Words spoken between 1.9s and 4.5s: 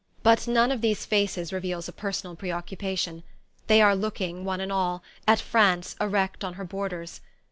personal preoccupation: they are looking,